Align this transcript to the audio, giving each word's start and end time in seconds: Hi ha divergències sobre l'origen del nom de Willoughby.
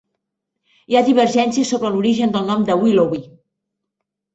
Hi 0.93 0.97
ha 0.97 1.03
divergències 1.11 1.75
sobre 1.75 1.95
l'origen 1.95 2.37
del 2.39 2.51
nom 2.51 2.67
de 2.73 2.83
Willoughby. 2.85 3.27